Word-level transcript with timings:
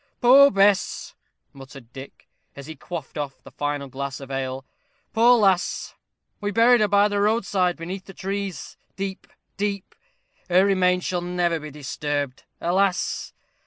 "Poor 0.19 0.49
Bess!" 0.49 1.13
muttered 1.53 1.93
Dick, 1.93 2.27
as 2.55 2.65
he 2.65 2.75
quaffed 2.75 3.19
off 3.19 3.43
the 3.43 3.51
final 3.51 3.87
glass 3.87 4.19
of 4.19 4.31
ale. 4.31 4.65
"Poor 5.13 5.37
lass! 5.37 5.93
we 6.39 6.49
buried 6.49 6.81
her 6.81 6.87
by 6.87 7.07
the 7.07 7.21
roadside, 7.21 7.77
beneath 7.77 8.05
the 8.05 8.13
trees 8.15 8.77
deep 8.95 9.27
deep. 9.57 9.93
Her 10.49 10.65
remains 10.65 11.03
shall 11.05 11.21
never 11.21 11.59
be 11.59 11.69
disturbed. 11.69 12.45
Alas! 12.59 13.31